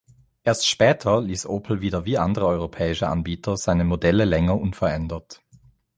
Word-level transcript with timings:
Erst 0.43 0.65
später 0.67 1.21
ließ 1.21 1.45
Opel 1.45 1.81
wieder 1.81 2.05
wie 2.05 2.17
andere 2.17 2.47
europäische 2.47 3.07
Anbieter 3.07 3.55
seine 3.55 3.83
Modelle 3.83 4.25
länger 4.25 4.59
unverändert. 4.59 5.43